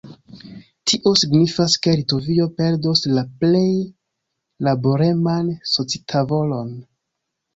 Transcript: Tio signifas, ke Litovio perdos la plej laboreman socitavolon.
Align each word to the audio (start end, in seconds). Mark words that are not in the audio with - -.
Tio 0.91 1.11
signifas, 1.23 1.73
ke 1.87 1.91
Litovio 1.97 2.47
perdos 2.61 3.03
la 3.17 3.25
plej 3.43 3.61
laboreman 4.69 5.51
socitavolon. 5.73 6.73